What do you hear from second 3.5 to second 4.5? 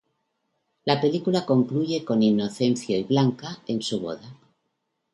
en su boda.